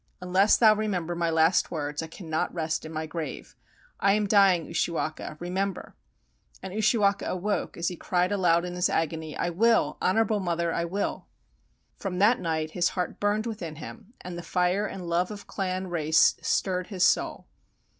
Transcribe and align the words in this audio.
Unless 0.19 0.57
thou 0.57 0.73
remember 0.73 1.13
my 1.13 1.29
last 1.29 1.69
words, 1.69 2.01
I 2.01 2.07
cannot 2.07 2.51
rest 2.55 2.85
in 2.85 2.91
my 2.91 3.05
grave. 3.05 3.55
I 3.99 4.13
am 4.13 4.25
dying, 4.25 4.65
Ushiwaka, 4.67 5.37
re 5.39 5.49
member!" 5.51 5.93
And 6.63 6.73
Ushiwaka 6.73 7.27
awoke 7.27 7.77
as 7.77 7.89
he 7.89 7.95
cried 7.95 8.31
aloud 8.31 8.65
in 8.65 8.73
his 8.73 8.89
agony: 8.89 9.37
"I 9.37 9.51
will! 9.51 9.99
Honorable 10.01 10.39
mother, 10.39 10.73
I 10.73 10.85
will!" 10.85 11.27
From 11.97 12.17
that 12.17 12.39
night 12.39 12.71
his 12.71 12.89
heart 12.89 13.19
burned 13.19 13.45
within 13.45 13.75
him 13.75 14.13
and 14.21 14.39
the 14.39 14.41
fire 14.41 14.87
and 14.87 15.07
love 15.07 15.29
of 15.29 15.45
clan 15.45 15.85
race 15.87 16.33
stirred 16.41 16.87
his 16.87 17.05
soul. 17.05 17.45